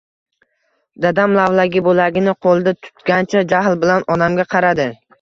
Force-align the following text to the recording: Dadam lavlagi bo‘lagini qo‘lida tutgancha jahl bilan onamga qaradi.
Dadam 1.05 1.35
lavlagi 1.41 1.85
bo‘lagini 1.89 2.35
qo‘lida 2.49 2.75
tutgancha 2.81 3.47
jahl 3.55 3.81
bilan 3.87 4.11
onamga 4.19 4.53
qaradi. 4.59 4.95